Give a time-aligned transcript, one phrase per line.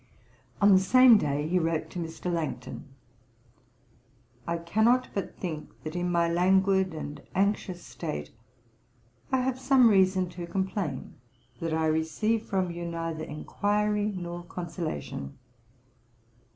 [0.59, 2.33] On the same day he wrote to Mr.
[2.33, 2.85] Langton:
[4.47, 8.31] 'I cannot but think that in my languid and anxious state,
[9.31, 11.17] I have some reason to complain
[11.59, 15.37] that I receive from you neither enquiry nor consolation.